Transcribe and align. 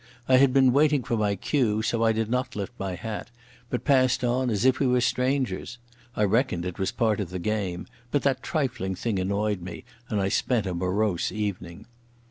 I 0.27 0.37
had 0.37 0.51
been 0.51 0.73
waiting 0.73 1.03
for 1.03 1.15
my 1.15 1.35
cue, 1.35 1.83
so 1.83 2.03
I 2.03 2.11
did 2.11 2.27
not 2.27 2.55
lift 2.55 2.73
my 2.79 2.95
hat, 2.95 3.29
but 3.69 3.83
passed 3.83 4.23
on 4.23 4.49
as 4.49 4.65
if 4.65 4.79
we 4.79 4.87
were 4.87 4.99
strangers. 4.99 5.77
I 6.15 6.23
reckoned 6.23 6.65
it 6.65 6.79
was 6.79 6.91
part 6.91 7.19
of 7.19 7.29
the 7.29 7.37
game, 7.37 7.85
but 8.09 8.23
that 8.23 8.41
trifling 8.41 8.95
thing 8.95 9.19
annoyed 9.19 9.61
me, 9.61 9.83
and 10.09 10.19
I 10.19 10.29
spent 10.29 10.65
a 10.65 10.73
morose 10.73 11.31
evening. 11.31 11.85